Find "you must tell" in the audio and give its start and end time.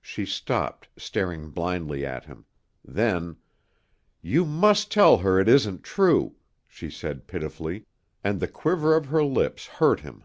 4.22-5.18